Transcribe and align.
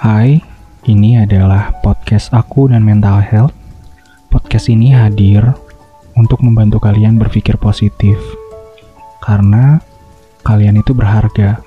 Hai, 0.00 0.40
ini 0.88 1.20
adalah 1.20 1.76
podcast 1.84 2.32
aku 2.32 2.72
dan 2.72 2.80
mental 2.80 3.20
health. 3.20 3.52
Podcast 4.32 4.72
ini 4.72 4.96
hadir 4.96 5.44
untuk 6.16 6.40
membantu 6.40 6.80
kalian 6.80 7.20
berpikir 7.20 7.60
positif. 7.60 8.16
Karena 9.20 9.76
kalian 10.40 10.80
itu 10.80 10.96
berharga. 10.96 11.60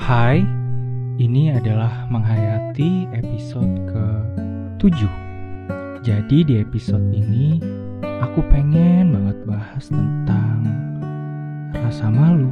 Hai, 0.00 0.53
ini 1.14 1.54
adalah 1.54 2.10
menghayati 2.10 3.06
episode 3.14 3.70
ke-7. 3.86 5.06
Jadi 6.02 6.38
di 6.42 6.54
episode 6.58 7.06
ini 7.14 7.62
aku 8.18 8.42
pengen 8.50 9.14
banget 9.14 9.38
bahas 9.46 9.84
tentang 9.86 10.66
rasa 11.70 12.10
malu. 12.10 12.50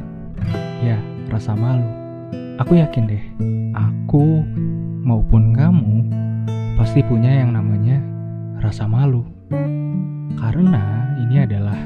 Ya, 0.79 0.95
rasa 1.27 1.53
malu. 1.59 1.85
Aku 2.63 2.79
yakin 2.79 3.03
deh, 3.03 3.25
aku 3.75 4.47
maupun 5.03 5.51
kamu 5.51 6.07
pasti 6.79 7.03
punya 7.03 7.43
yang 7.43 7.51
namanya 7.51 7.99
rasa 8.63 8.87
malu. 8.87 9.27
Karena 10.39 11.11
ini 11.19 11.43
adalah 11.43 11.77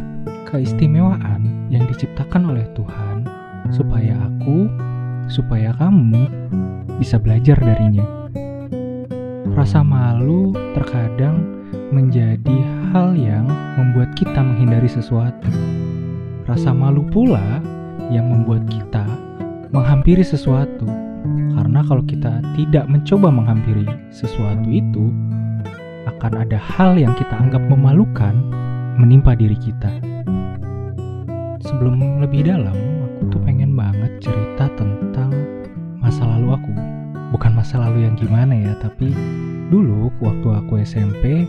keistimewaan 0.45 1.67
yang 1.73 1.89
diciptakan 1.89 2.53
oleh 2.53 2.70
Tuhan 2.78 3.25
supaya 3.73 4.16
aku 4.30 4.87
supaya 5.28 5.75
kamu 5.75 6.28
bisa 6.97 7.20
belajar 7.20 7.59
darinya. 7.59 8.03
Rasa 9.53 9.83
malu 9.83 10.56
terkadang 10.75 11.44
menjadi 11.92 12.58
hal 12.92 13.16
yang 13.16 13.48
membuat 13.80 14.16
kita 14.16 14.39
menghindari 14.39 14.88
sesuatu. 14.88 15.48
Rasa 16.48 16.72
malu 16.72 17.03
pula 17.11 17.59
yang 18.08 18.31
membuat 18.31 18.67
kita 18.72 19.03
menghampiri 19.72 20.23
sesuatu. 20.23 20.88
Karena 21.58 21.83
kalau 21.83 22.05
kita 22.05 22.39
tidak 22.55 22.86
mencoba 22.88 23.28
menghampiri 23.33 23.83
sesuatu 24.14 24.70
itu, 24.70 25.11
akan 26.08 26.48
ada 26.48 26.55
hal 26.55 26.95
yang 26.95 27.11
kita 27.20 27.36
anggap 27.36 27.59
memalukan 27.67 28.31
menimpa 28.95 29.36
diri 29.36 29.58
kita. 29.59 29.92
Sebelum 31.59 32.23
lebih 32.23 32.48
dalam, 32.48 32.78
aku 33.03 33.22
tuh 33.28 33.42
pengen 33.44 33.75
banget 33.75 34.23
cerita 34.23 34.47
tentang 34.66 35.30
masa 36.02 36.25
lalu 36.25 36.58
aku. 36.58 36.73
Bukan 37.38 37.53
masa 37.53 37.77
lalu 37.77 38.09
yang 38.09 38.17
gimana 38.17 38.58
ya, 38.58 38.73
tapi 38.81 39.14
dulu 39.69 40.09
waktu 40.17 40.47
aku 40.58 40.81
SMP 40.81 41.45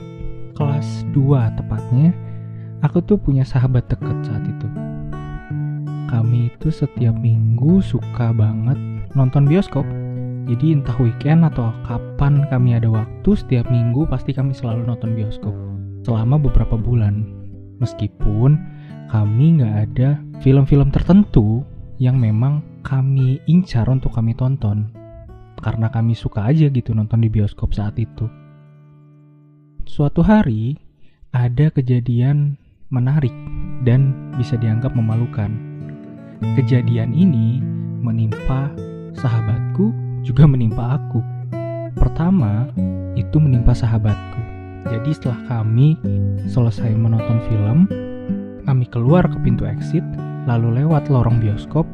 kelas 0.53 1.09
2 1.17 1.57
tepatnya, 1.57 2.13
aku 2.85 3.01
tuh 3.01 3.17
punya 3.17 3.49
sahabat 3.49 3.89
deket 3.89 4.17
saat 4.29 4.45
itu. 4.45 4.69
Kami 6.13 6.53
itu 6.53 6.69
setiap 6.69 7.17
minggu 7.17 7.81
suka 7.81 8.37
banget 8.37 8.77
nonton 9.17 9.49
bioskop. 9.49 9.89
Jadi 10.49 10.81
entah 10.81 10.97
weekend 11.01 11.45
atau 11.45 11.73
kapan 11.85 12.45
kami 12.49 12.77
ada 12.77 12.89
waktu, 12.89 13.31
setiap 13.37 13.69
minggu 13.69 14.09
pasti 14.09 14.33
kami 14.33 14.57
selalu 14.57 14.89
nonton 14.89 15.13
bioskop. 15.17 15.53
Selama 16.05 16.41
beberapa 16.41 16.77
bulan. 16.77 17.29
Meskipun 17.79 18.59
kami 19.13 19.61
nggak 19.61 19.75
ada 19.89 20.19
film-film 20.43 20.91
tertentu 20.91 21.63
yang 21.99 22.19
memang 22.19 22.83
kami 22.87 23.43
incar 23.51 23.87
untuk 23.91 24.15
kami 24.15 24.35
tonton. 24.35 24.91
Karena 25.59 25.91
kami 25.91 26.15
suka 26.15 26.47
aja 26.47 26.71
gitu 26.71 26.95
nonton 26.95 27.19
di 27.19 27.29
bioskop 27.29 27.75
saat 27.75 27.99
itu. 27.99 28.31
Suatu 29.83 30.23
hari, 30.23 30.79
ada 31.35 31.75
kejadian 31.75 32.55
menarik 32.95 33.35
dan 33.83 34.33
bisa 34.39 34.55
dianggap 34.55 34.95
memalukan. 34.95 35.51
Kejadian 36.55 37.11
ini 37.11 37.59
menimpa 37.99 38.71
sahabatku 39.19 39.91
juga 40.23 40.47
menimpa 40.47 41.03
aku. 41.03 41.19
Pertama, 41.99 42.71
itu 43.19 43.43
menimpa 43.43 43.75
sahabatku. 43.75 44.41
Jadi 44.87 45.11
setelah 45.11 45.41
kami 45.51 45.99
selesai 46.47 46.95
menonton 46.95 47.43
film, 47.51 47.79
kami 48.63 48.85
keluar 48.87 49.27
ke 49.27 49.37
pintu 49.43 49.67
exit, 49.67 50.07
lalu 50.49 50.81
lewat 50.81 51.13
lorong 51.13 51.37
bioskop, 51.45 51.85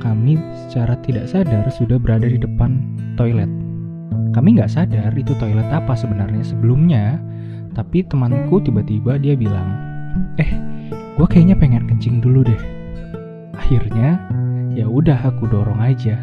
kami 0.00 0.40
secara 0.64 0.96
tidak 1.04 1.28
sadar 1.28 1.68
sudah 1.68 2.00
berada 2.00 2.24
di 2.24 2.40
depan 2.40 2.80
toilet. 3.20 3.52
Kami 4.32 4.56
nggak 4.56 4.72
sadar 4.72 5.12
itu 5.12 5.36
toilet 5.36 5.68
apa 5.68 5.92
sebenarnya 5.92 6.40
sebelumnya, 6.40 7.20
tapi 7.76 8.00
temanku 8.08 8.64
tiba-tiba 8.64 9.20
dia 9.20 9.36
bilang, 9.36 9.76
eh, 10.40 10.48
gue 11.20 11.26
kayaknya 11.28 11.60
pengen 11.60 11.84
kencing 11.84 12.24
dulu 12.24 12.48
deh. 12.48 12.62
Akhirnya, 13.60 14.16
ya 14.72 14.88
udah 14.88 15.20
aku 15.20 15.44
dorong 15.44 15.84
aja. 15.84 16.16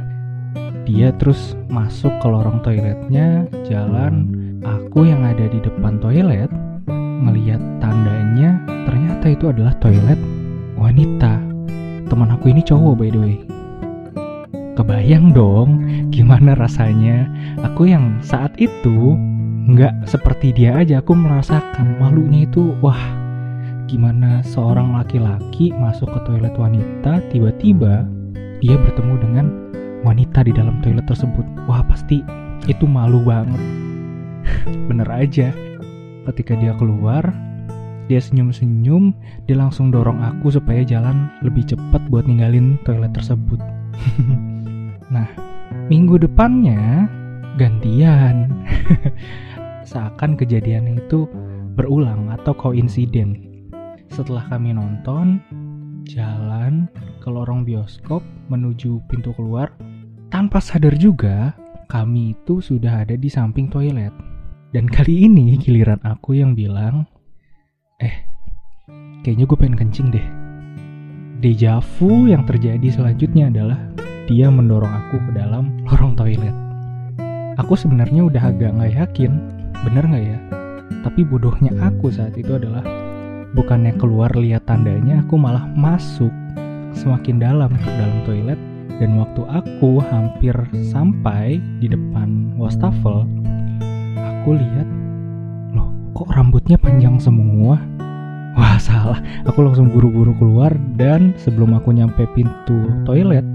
Dia 0.89 1.13
terus 1.21 1.53
masuk 1.69 2.17
ke 2.17 2.25
lorong 2.25 2.65
toiletnya, 2.65 3.45
jalan. 3.69 4.33
Aku 4.65 5.05
yang 5.05 5.21
ada 5.21 5.45
di 5.45 5.61
depan 5.61 6.01
toilet 6.01 6.49
ngeliat 7.21 7.61
tandanya, 7.77 8.57
ternyata 8.89 9.25
itu 9.29 9.51
adalah 9.51 9.75
toilet 9.77 10.17
wanita. 10.87 11.43
Teman 12.07 12.31
aku 12.31 12.55
ini 12.55 12.63
cowok 12.63 12.93
by 12.95 13.11
the 13.11 13.19
way. 13.19 13.37
Kebayang 14.79 15.35
dong 15.35 15.83
gimana 16.15 16.55
rasanya? 16.55 17.27
Aku 17.67 17.91
yang 17.91 18.23
saat 18.23 18.55
itu 18.55 19.19
nggak 19.67 20.07
seperti 20.07 20.55
dia 20.55 20.79
aja 20.79 21.03
aku 21.03 21.11
merasakan 21.11 21.99
malunya 21.99 22.47
itu. 22.47 22.71
Wah 22.79 22.99
gimana 23.91 24.39
seorang 24.47 24.95
laki-laki 24.95 25.75
masuk 25.75 26.07
ke 26.07 26.19
toilet 26.27 26.55
wanita 26.55 27.23
tiba-tiba 27.31 28.03
dia 28.59 28.75
bertemu 28.79 29.15
dengan 29.19 29.45
wanita 30.07 30.47
di 30.47 30.55
dalam 30.55 30.79
toilet 30.79 31.03
tersebut. 31.03 31.43
Wah 31.67 31.83
pasti 31.83 32.23
itu 32.71 32.87
malu 32.87 33.27
banget. 33.27 33.59
Bener 34.87 35.09
aja. 35.11 35.51
Ketika 36.27 36.59
dia 36.59 36.75
keluar 36.75 37.23
dia 38.07 38.23
senyum-senyum 38.23 39.11
dia 39.45 39.55
langsung 39.59 39.91
dorong 39.91 40.23
aku 40.23 40.51
supaya 40.51 40.83
jalan 40.83 41.27
lebih 41.43 41.67
cepat 41.67 42.01
buat 42.07 42.27
ninggalin 42.27 42.79
toilet 42.83 43.13
tersebut. 43.15 43.59
Nah 45.07 45.23
minggu 45.87 46.19
depannya 46.19 47.07
gantian. 47.55 48.51
Seakan 49.89 50.35
kejadian 50.35 50.99
itu 50.99 51.31
berulang 51.79 52.27
atau 52.27 52.51
koinsiden. 52.51 53.39
Setelah 54.11 54.43
kami 54.51 54.75
nonton 54.75 55.39
jalan 56.03 56.91
ke 57.23 57.27
lorong 57.27 57.63
bioskop 57.63 58.19
menuju 58.51 58.99
pintu 59.07 59.31
keluar. 59.35 59.71
Tanpa 60.27 60.59
sadar 60.59 60.95
juga 60.99 61.55
kami 61.87 62.35
itu 62.35 62.59
sudah 62.59 63.07
ada 63.07 63.15
di 63.15 63.31
samping 63.31 63.71
toilet. 63.71 64.11
Dan 64.75 64.91
kali 64.91 65.23
ini 65.23 65.55
giliran 65.55 66.03
aku 66.03 66.35
yang 66.35 66.51
bilang 66.51 67.07
eh 67.97 68.13
kayaknya 69.25 69.49
gue 69.49 69.57
pengen 69.57 69.77
kencing 69.77 70.07
deh. 70.13 70.27
Dejavu 71.41 72.29
yang 72.29 72.45
terjadi 72.45 72.93
selanjutnya 72.93 73.49
adalah 73.49 73.77
dia 74.29 74.53
mendorong 74.53 74.89
aku 74.89 75.17
ke 75.29 75.31
dalam 75.33 75.81
lorong 75.85 76.13
toilet. 76.13 76.53
Aku 77.57 77.73
sebenarnya 77.73 78.21
udah 78.25 78.53
agak 78.53 78.77
nggak 78.77 78.93
yakin 78.93 79.31
bener 79.81 80.05
nggak 80.05 80.25
ya? 80.29 80.39
Tapi 81.01 81.25
bodohnya 81.25 81.73
aku 81.81 82.13
saat 82.13 82.37
itu 82.37 82.53
adalah 82.53 82.85
bukannya 83.57 83.97
keluar 83.97 84.29
lihat 84.37 84.69
tandanya 84.69 85.25
aku 85.25 85.33
malah 85.41 85.65
masuk 85.73 86.33
semakin 86.93 87.41
dalam 87.41 87.73
ke 87.73 87.89
dalam 87.89 88.21
toilet. 88.29 88.59
Dan 88.97 89.13
waktu 89.21 89.45
aku 89.45 90.01
hampir 90.09 90.57
sampai 90.89 91.61
di 91.77 91.85
depan 91.85 92.57
wastafel 92.57 93.29
aku 94.17 94.57
lihat 94.57 94.89
kok 96.17 96.33
rambutnya 96.33 96.81
panjang 96.81 97.21
semua? 97.21 97.77
Wah 98.57 98.81
salah. 98.81 99.21
Aku 99.45 99.61
langsung 99.61 99.93
buru-buru 99.93 100.33
keluar 100.33 100.73
dan 100.97 101.37
sebelum 101.37 101.77
aku 101.77 101.93
nyampe 101.93 102.25
pintu 102.33 102.89
toilet 103.05 103.45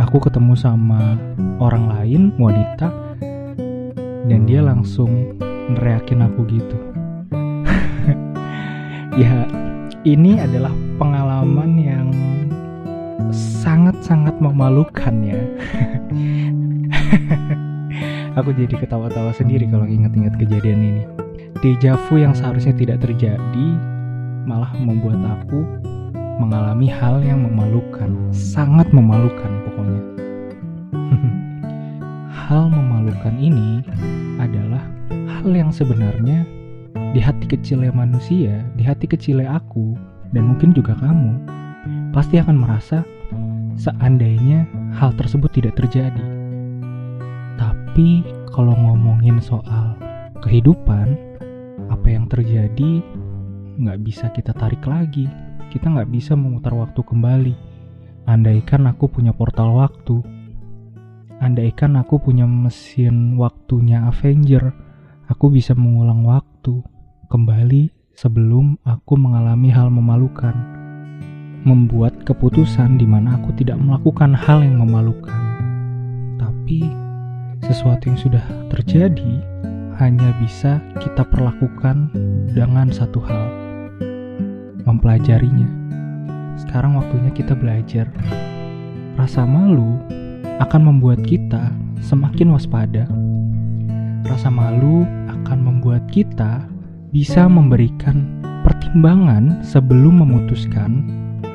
aku 0.00 0.16
ketemu 0.16 0.56
sama 0.56 1.20
orang 1.60 1.92
lain 1.92 2.32
wanita 2.40 2.88
dan 4.24 4.48
dia 4.48 4.64
langsung 4.64 5.36
neriakin 5.76 6.24
aku 6.24 6.40
gitu. 6.48 6.78
Ya 9.14 9.46
ini 10.02 10.42
adalah 10.42 10.74
pengalaman 10.98 11.78
yang 11.78 12.08
sangat-sangat 13.30 14.34
memalukan 14.42 15.14
ya. 15.22 15.38
Aku 18.42 18.50
jadi 18.50 18.74
ketawa-tawa 18.74 19.30
sendiri 19.30 19.70
kalau 19.70 19.86
ingat-ingat 19.86 20.34
kejadian 20.34 20.82
ini 20.82 21.23
dejavu 21.64 22.20
yang 22.20 22.36
seharusnya 22.36 22.76
tidak 22.76 23.00
terjadi 23.00 23.68
malah 24.44 24.68
membuat 24.76 25.16
aku 25.24 25.64
mengalami 26.36 26.92
hal 26.92 27.24
yang 27.24 27.40
memalukan 27.40 28.12
sangat 28.36 28.84
memalukan 28.92 29.48
pokoknya 29.64 30.02
hal 32.44 32.68
memalukan 32.68 33.32
ini 33.40 33.80
adalah 34.36 34.84
hal 35.40 35.48
yang 35.48 35.72
sebenarnya 35.72 36.44
di 37.14 37.22
hati 37.22 37.46
kecilnya 37.46 37.94
manusia, 37.94 38.66
di 38.74 38.82
hati 38.82 39.06
kecilnya 39.06 39.54
aku, 39.54 39.94
dan 40.34 40.50
mungkin 40.50 40.74
juga 40.74 40.98
kamu, 40.98 41.38
pasti 42.10 42.42
akan 42.42 42.58
merasa 42.58 43.06
seandainya 43.78 44.66
hal 44.98 45.14
tersebut 45.14 45.54
tidak 45.54 45.78
terjadi. 45.78 46.26
Tapi 47.54 48.26
kalau 48.50 48.74
ngomongin 48.74 49.38
soal 49.38 49.94
kehidupan, 50.42 51.14
apa 51.90 52.06
yang 52.08 52.28
terjadi 52.30 53.02
nggak 53.74 53.98
bisa 54.04 54.30
kita 54.30 54.54
tarik 54.54 54.84
lagi. 54.86 55.26
Kita 55.68 55.90
nggak 55.90 56.10
bisa 56.10 56.38
memutar 56.38 56.70
waktu 56.76 57.00
kembali. 57.02 57.54
Andaikan 58.24 58.88
aku 58.88 59.10
punya 59.10 59.36
portal 59.36 59.76
waktu, 59.76 60.24
andaikan 61.44 62.00
aku 62.00 62.16
punya 62.16 62.48
mesin 62.48 63.36
waktunya 63.36 64.08
Avenger, 64.08 64.72
aku 65.28 65.52
bisa 65.52 65.76
mengulang 65.76 66.24
waktu 66.24 66.80
kembali 67.28 67.92
sebelum 68.16 68.80
aku 68.86 69.20
mengalami 69.20 69.68
hal 69.68 69.92
memalukan. 69.92 70.56
Membuat 71.64 72.24
keputusan 72.28 73.00
di 73.00 73.08
mana 73.08 73.40
aku 73.40 73.52
tidak 73.56 73.80
melakukan 73.80 74.36
hal 74.36 74.64
yang 74.64 74.80
memalukan. 74.80 75.36
Tapi 76.40 76.84
sesuatu 77.64 78.08
yang 78.08 78.20
sudah 78.20 78.44
terjadi 78.68 79.40
hanya 79.98 80.34
bisa 80.42 80.82
kita 80.98 81.22
perlakukan 81.22 82.10
dengan 82.50 82.90
satu 82.90 83.22
hal. 83.22 83.46
Mempelajarinya. 84.82 85.66
Sekarang 86.58 86.98
waktunya 86.98 87.30
kita 87.30 87.54
belajar. 87.54 88.10
Rasa 89.14 89.46
malu 89.46 89.98
akan 90.58 90.82
membuat 90.82 91.22
kita 91.22 91.70
semakin 92.02 92.54
waspada. 92.54 93.06
Rasa 94.26 94.50
malu 94.50 95.06
akan 95.30 95.58
membuat 95.60 96.06
kita 96.10 96.66
bisa 97.14 97.46
memberikan 97.46 98.42
pertimbangan 98.66 99.62
sebelum 99.62 100.24
memutuskan 100.24 101.06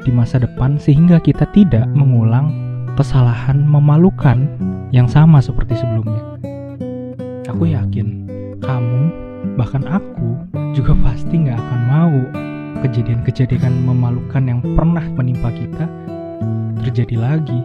di 0.06 0.12
masa 0.14 0.40
depan 0.40 0.80
sehingga 0.80 1.20
kita 1.20 1.44
tidak 1.52 1.90
mengulang 1.92 2.54
kesalahan 2.96 3.64
memalukan 3.64 4.48
yang 4.96 5.08
sama 5.10 5.44
seperti 5.44 5.76
sebelumnya. 5.76 6.24
Aku 7.50 7.66
yakin 7.66 8.29
kamu, 8.62 9.02
bahkan 9.56 9.84
aku 9.88 10.40
juga 10.76 10.96
pasti 11.04 11.36
nggak 11.48 11.58
akan 11.58 11.82
mau 11.88 12.18
kejadian-kejadian 12.86 13.84
memalukan 13.84 14.44
yang 14.46 14.60
pernah 14.76 15.04
menimpa 15.16 15.52
kita 15.52 15.86
terjadi 16.86 17.16
lagi. 17.20 17.60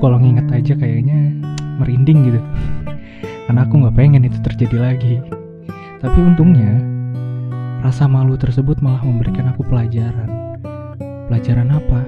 Kalau 0.00 0.16
nginget 0.16 0.48
aja 0.48 0.72
kayaknya 0.80 1.36
merinding 1.76 2.32
gitu. 2.32 2.40
Karena 3.44 3.68
aku 3.68 3.84
nggak 3.84 3.96
pengen 4.00 4.24
itu 4.24 4.40
terjadi 4.40 4.76
lagi. 4.80 5.20
Tapi 6.00 6.18
untungnya 6.24 6.80
rasa 7.84 8.08
malu 8.08 8.32
tersebut 8.40 8.80
malah 8.80 9.04
memberikan 9.04 9.52
aku 9.52 9.60
pelajaran. 9.68 10.56
Pelajaran 11.28 11.68
apa? 11.68 12.00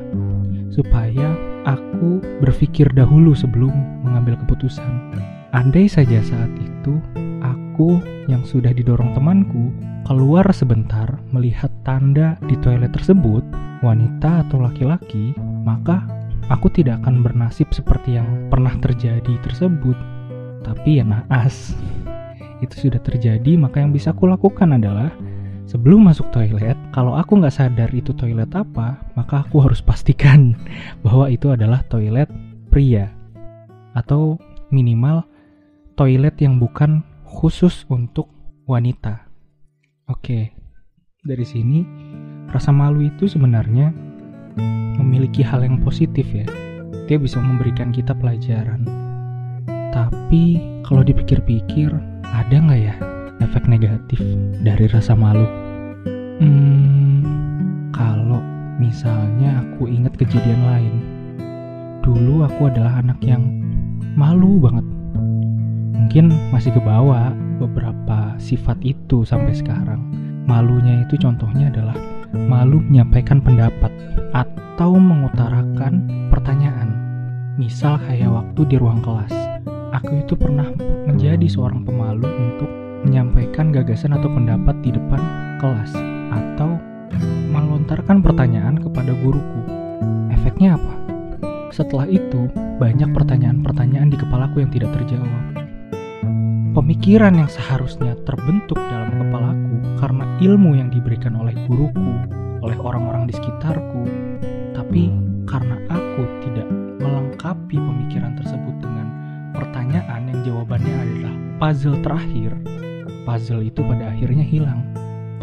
Supaya 0.72 1.36
aku 1.68 2.24
berpikir 2.40 2.88
dahulu 2.96 3.36
sebelum 3.36 3.76
mengambil 4.00 4.40
keputusan. 4.40 5.12
Andai 5.52 5.84
saja 5.84 6.24
saat 6.24 6.48
itu 6.56 6.96
aku 7.72 7.96
yang 8.28 8.44
sudah 8.44 8.68
didorong 8.76 9.16
temanku 9.16 9.72
keluar 10.04 10.44
sebentar 10.52 11.08
melihat 11.32 11.72
tanda 11.88 12.36
di 12.44 12.52
toilet 12.60 12.92
tersebut 12.92 13.40
wanita 13.80 14.44
atau 14.44 14.60
laki-laki 14.60 15.32
maka 15.64 16.04
aku 16.52 16.68
tidak 16.68 17.00
akan 17.00 17.24
bernasib 17.24 17.72
seperti 17.72 18.20
yang 18.20 18.28
pernah 18.52 18.76
terjadi 18.76 19.40
tersebut. 19.40 19.96
Tapi 20.60 21.00
ya 21.00 21.04
naas, 21.08 21.72
itu 22.60 22.76
sudah 22.76 23.00
terjadi 23.00 23.56
maka 23.56 23.80
yang 23.80 23.88
bisa 23.88 24.12
aku 24.12 24.28
lakukan 24.28 24.76
adalah 24.76 25.08
sebelum 25.64 26.12
masuk 26.12 26.28
toilet, 26.28 26.76
kalau 26.92 27.16
aku 27.16 27.40
nggak 27.40 27.56
sadar 27.56 27.88
itu 27.96 28.12
toilet 28.12 28.52
apa, 28.52 29.00
maka 29.16 29.48
aku 29.48 29.64
harus 29.64 29.80
pastikan 29.80 30.52
bahwa 31.08 31.32
itu 31.32 31.48
adalah 31.48 31.80
toilet 31.88 32.28
pria. 32.68 33.08
Atau 33.96 34.36
minimal 34.68 35.24
toilet 35.96 36.36
yang 36.36 36.60
bukan 36.60 37.00
khusus 37.32 37.88
untuk 37.88 38.28
wanita. 38.68 39.24
Oke, 40.12 40.52
dari 41.24 41.46
sini 41.48 41.80
rasa 42.52 42.68
malu 42.76 43.08
itu 43.08 43.24
sebenarnya 43.24 43.88
memiliki 45.00 45.40
hal 45.40 45.64
yang 45.64 45.80
positif 45.80 46.28
ya. 46.28 46.44
Dia 47.08 47.16
bisa 47.16 47.40
memberikan 47.40 47.90
kita 47.90 48.12
pelajaran. 48.12 48.84
Tapi 49.90 50.60
kalau 50.84 51.00
dipikir-pikir, 51.00 51.88
ada 52.28 52.56
nggak 52.56 52.80
ya 52.80 52.94
efek 53.40 53.64
negatif 53.66 54.20
dari 54.60 54.86
rasa 54.92 55.16
malu? 55.16 55.48
Hmm, 56.38 57.24
kalau 57.96 58.40
misalnya 58.76 59.64
aku 59.64 59.88
ingat 59.88 60.14
kejadian 60.20 60.62
lain. 60.68 60.94
Dulu 62.04 62.44
aku 62.44 62.68
adalah 62.68 63.00
anak 63.00 63.18
yang 63.24 63.42
malu 64.14 64.60
banget. 64.60 65.01
Mungkin 66.02 66.34
masih 66.50 66.74
kebawa 66.74 67.30
beberapa 67.62 68.34
sifat 68.42 68.74
itu 68.82 69.22
sampai 69.22 69.54
sekarang. 69.54 70.02
Malunya 70.50 71.06
itu 71.06 71.14
contohnya 71.14 71.70
adalah 71.70 71.94
malu 72.34 72.82
menyampaikan 72.82 73.38
pendapat 73.38 73.94
atau 74.34 74.98
mengutarakan 74.98 76.02
pertanyaan. 76.26 76.90
Misal 77.54 78.02
kayak 78.02 78.34
waktu 78.34 78.66
di 78.66 78.76
ruang 78.82 78.98
kelas, 78.98 79.30
aku 79.94 80.26
itu 80.26 80.34
pernah 80.34 80.66
menjadi 81.06 81.46
seorang 81.46 81.86
pemalu 81.86 82.26
untuk 82.26 82.66
menyampaikan 83.06 83.70
gagasan 83.70 84.18
atau 84.18 84.26
pendapat 84.26 84.74
di 84.82 84.90
depan 84.90 85.22
kelas 85.62 85.94
atau 86.34 86.82
melontarkan 87.54 88.26
pertanyaan 88.26 88.74
kepada 88.74 89.14
guruku. 89.22 89.60
Efeknya 90.34 90.74
apa? 90.74 90.94
Setelah 91.70 92.10
itu, 92.10 92.50
banyak 92.82 93.14
pertanyaan-pertanyaan 93.14 94.10
di 94.10 94.18
kepalaku 94.18 94.66
yang 94.66 94.74
tidak 94.74 94.90
terjawab. 94.98 95.61
Pemikiran 96.72 97.36
yang 97.36 97.52
seharusnya 97.52 98.16
terbentuk 98.24 98.80
dalam 98.80 99.12
kepalaku 99.12 99.76
karena 100.00 100.24
ilmu 100.40 100.72
yang 100.72 100.88
diberikan 100.88 101.36
oleh 101.36 101.52
guruku, 101.68 102.16
oleh 102.64 102.80
orang-orang 102.80 103.28
di 103.28 103.36
sekitarku, 103.36 104.08
tapi 104.72 105.12
karena 105.44 105.76
aku 105.92 106.24
tidak 106.40 106.64
melengkapi 106.96 107.76
pemikiran 107.76 108.32
tersebut 108.40 108.72
dengan 108.80 109.04
pertanyaan 109.52 110.32
yang 110.32 110.40
jawabannya 110.48 110.96
adalah 110.96 111.34
puzzle 111.60 112.00
terakhir, 112.00 112.56
puzzle 113.28 113.60
itu 113.60 113.84
pada 113.84 114.08
akhirnya 114.08 114.40
hilang. 114.48 114.80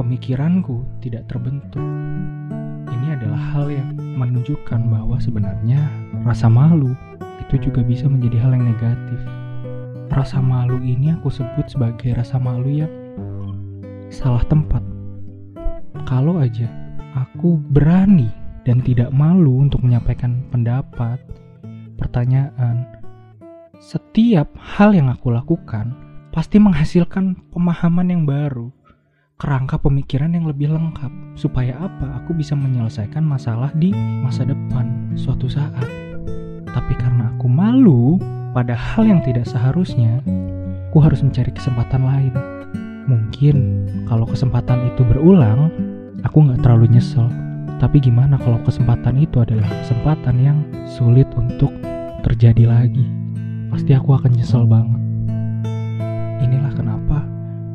Pemikiranku 0.02 0.82
tidak 0.98 1.30
terbentuk. 1.30 1.86
Ini 2.90 3.22
adalah 3.22 3.38
hal 3.54 3.70
yang 3.70 3.94
menunjukkan 4.18 4.82
bahwa 4.82 5.22
sebenarnya 5.22 5.78
rasa 6.26 6.50
malu 6.50 6.98
itu 7.46 7.70
juga 7.70 7.86
bisa 7.86 8.10
menjadi 8.10 8.50
hal 8.50 8.58
yang 8.58 8.66
negatif 8.66 9.39
Rasa 10.10 10.42
malu 10.42 10.82
ini 10.82 11.14
aku 11.14 11.30
sebut 11.30 11.70
sebagai 11.70 12.18
rasa 12.18 12.42
malu 12.42 12.70
yang 12.70 12.92
salah 14.10 14.42
tempat. 14.50 14.82
Kalau 16.10 16.42
aja 16.42 16.66
aku 17.14 17.62
berani 17.70 18.30
dan 18.66 18.82
tidak 18.82 19.14
malu 19.14 19.62
untuk 19.62 19.86
menyampaikan 19.86 20.42
pendapat, 20.50 21.22
pertanyaan, 21.96 22.90
setiap 23.78 24.50
hal 24.58 24.98
yang 24.98 25.08
aku 25.14 25.30
lakukan 25.30 25.94
pasti 26.34 26.58
menghasilkan 26.58 27.38
pemahaman 27.54 28.10
yang 28.10 28.24
baru, 28.26 28.74
kerangka 29.38 29.78
pemikiran 29.80 30.34
yang 30.34 30.50
lebih 30.50 30.74
lengkap, 30.74 31.10
supaya 31.38 31.78
apa? 31.80 32.22
Aku 32.22 32.36
bisa 32.36 32.58
menyelesaikan 32.58 33.22
masalah 33.24 33.72
di 33.78 33.94
masa 34.26 34.44
depan 34.44 35.14
suatu 35.16 35.48
saat. 35.48 35.88
Tapi 36.70 36.94
karena 36.98 37.34
aku 37.34 37.48
malu, 37.50 38.20
pada 38.50 38.74
hal 38.74 39.06
yang 39.06 39.22
tidak 39.22 39.46
seharusnya, 39.46 40.26
aku 40.90 40.98
harus 41.06 41.22
mencari 41.22 41.54
kesempatan 41.54 42.02
lain. 42.02 42.34
Mungkin 43.06 43.56
kalau 44.10 44.26
kesempatan 44.26 44.90
itu 44.90 45.06
berulang, 45.06 45.70
aku 46.26 46.46
nggak 46.46 46.62
terlalu 46.66 46.98
nyesel. 46.98 47.30
Tapi 47.80 48.02
gimana 48.04 48.36
kalau 48.42 48.60
kesempatan 48.66 49.22
itu 49.22 49.40
adalah 49.40 49.70
kesempatan 49.86 50.36
yang 50.42 50.58
sulit 50.84 51.30
untuk 51.38 51.72
terjadi 52.26 52.68
lagi? 52.68 53.06
Pasti 53.70 53.96
aku 53.96 54.18
akan 54.18 54.32
nyesel 54.36 54.66
banget. 54.66 55.02
Inilah 56.44 56.74
kenapa 56.76 57.24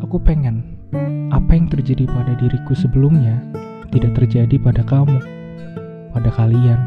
aku 0.02 0.20
pengen 0.20 0.76
apa 1.32 1.56
yang 1.56 1.70
terjadi 1.70 2.04
pada 2.10 2.36
diriku 2.36 2.76
sebelumnya 2.76 3.40
tidak 3.94 4.12
terjadi 4.18 4.58
pada 4.58 4.82
kamu, 4.84 5.18
pada 6.12 6.30
kalian. 6.34 6.80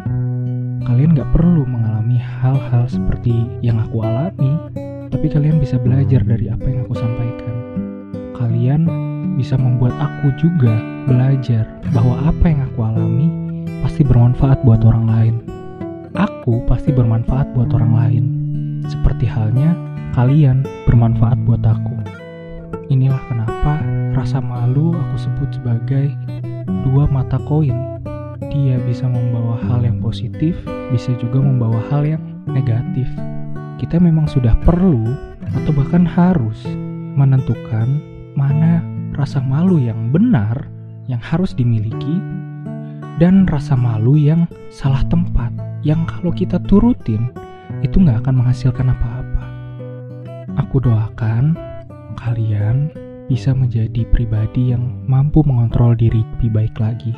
Kalian 0.88 1.20
gak 1.20 1.32
perlu 1.36 1.67
mengalami 1.67 1.97
hal-hal 2.16 2.88
seperti 2.88 3.52
yang 3.60 3.84
aku 3.84 4.08
alami, 4.08 4.56
tapi 5.12 5.28
kalian 5.28 5.60
bisa 5.60 5.76
belajar 5.76 6.24
dari 6.24 6.48
apa 6.48 6.64
yang 6.64 6.88
aku 6.88 6.96
sampaikan. 6.96 7.56
Kalian 8.32 8.88
bisa 9.36 9.60
membuat 9.60 9.92
aku 10.00 10.32
juga 10.40 10.80
belajar 11.04 11.68
bahwa 11.92 12.16
apa 12.24 12.46
yang 12.48 12.64
aku 12.64 12.80
alami 12.80 13.28
pasti 13.84 14.08
bermanfaat 14.08 14.64
buat 14.64 14.80
orang 14.88 15.06
lain. 15.12 15.36
Aku 16.16 16.64
pasti 16.64 16.96
bermanfaat 16.96 17.52
buat 17.52 17.70
orang 17.76 17.94
lain. 17.94 18.26
seperti 18.88 19.28
halnya 19.28 19.76
kalian 20.16 20.64
bermanfaat 20.88 21.36
buat 21.44 21.60
aku. 21.60 21.98
Inilah 22.88 23.20
kenapa 23.28 23.84
rasa 24.16 24.40
malu 24.40 24.96
aku 24.96 25.16
sebut 25.20 25.50
sebagai 25.60 26.16
dua 26.88 27.04
mata 27.12 27.36
koin. 27.44 27.76
Dia 28.48 28.80
bisa 28.88 29.12
membawa 29.12 29.60
hal 29.60 29.84
yang 29.84 30.00
positif, 30.00 30.56
bisa 30.91 31.12
juga 31.20 31.39
membawa 31.41 31.79
hal 31.91 32.08
yang 32.08 32.24
negatif. 32.48 33.08
Kita 33.77 34.01
memang 34.01 34.25
sudah 34.25 34.58
perlu 34.65 35.06
atau 35.53 35.72
bahkan 35.75 36.03
harus 36.03 36.65
menentukan 37.17 38.01
mana 38.38 38.82
rasa 39.17 39.41
malu 39.41 39.82
yang 39.82 40.13
benar 40.13 40.70
yang 41.10 41.22
harus 41.24 41.56
dimiliki 41.56 42.22
dan 43.17 43.50
rasa 43.50 43.74
malu 43.74 44.13
yang 44.13 44.46
salah 44.70 45.01
tempat 45.10 45.50
yang 45.82 46.06
kalau 46.06 46.29
kita 46.29 46.62
turutin 46.70 47.34
itu 47.82 47.98
nggak 47.98 48.25
akan 48.25 48.44
menghasilkan 48.44 48.94
apa-apa. 48.94 49.46
Aku 50.65 50.82
doakan 50.82 51.58
kalian 52.17 52.89
bisa 53.27 53.53
menjadi 53.53 54.08
pribadi 54.10 54.72
yang 54.74 55.03
mampu 55.06 55.44
mengontrol 55.44 55.94
diri 55.94 56.24
lebih 56.38 56.51
baik 56.53 56.75
lagi, 56.79 57.12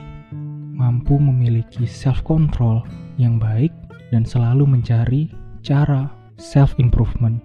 mampu 0.80 1.20
memiliki 1.20 1.84
self-control 1.84 2.88
yang 3.20 3.36
baik, 3.36 3.76
dan 4.10 4.24
selalu 4.24 4.64
mencari 4.66 5.30
cara 5.60 6.08
self-improvement, 6.40 7.44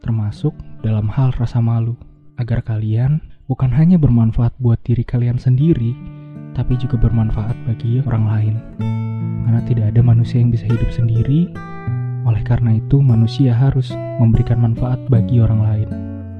termasuk 0.00 0.54
dalam 0.86 1.10
hal 1.10 1.34
rasa 1.36 1.58
malu, 1.58 1.98
agar 2.38 2.62
kalian 2.62 3.20
bukan 3.50 3.68
hanya 3.74 3.98
bermanfaat 3.98 4.54
buat 4.62 4.78
diri 4.86 5.02
kalian 5.02 5.36
sendiri, 5.36 5.92
tapi 6.54 6.78
juga 6.78 6.96
bermanfaat 6.96 7.58
bagi 7.66 7.98
orang 8.06 8.24
lain. 8.30 8.54
Karena 9.44 9.60
tidak 9.66 9.90
ada 9.90 10.00
manusia 10.06 10.38
yang 10.38 10.54
bisa 10.54 10.70
hidup 10.70 10.88
sendiri, 10.94 11.50
oleh 12.22 12.42
karena 12.46 12.78
itu 12.78 13.02
manusia 13.02 13.50
harus 13.50 13.90
memberikan 14.22 14.62
manfaat 14.62 15.02
bagi 15.10 15.42
orang 15.42 15.60
lain. 15.60 15.88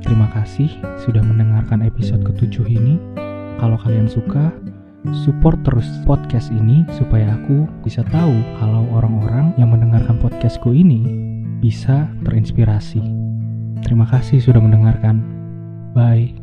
Terima 0.01 0.31
kasih 0.33 0.71
sudah 1.03 1.21
mendengarkan 1.21 1.83
episode 1.85 2.23
ketujuh 2.25 2.65
ini. 2.71 2.97
Kalau 3.61 3.77
kalian 3.77 4.09
suka, 4.09 4.55
support 5.25 5.61
terus 5.65 5.87
podcast 6.05 6.53
ini 6.53 6.85
supaya 6.97 7.37
aku 7.37 7.65
bisa 7.85 8.05
tahu 8.09 8.35
kalau 8.61 8.85
orang-orang 8.93 9.53
yang 9.57 9.73
mendengarkan 9.73 10.21
podcastku 10.21 10.73
ini 10.73 11.05
bisa 11.61 12.09
terinspirasi. 12.25 13.01
Terima 13.85 14.09
kasih 14.09 14.41
sudah 14.41 14.61
mendengarkan. 14.61 15.21
Bye. 15.93 16.40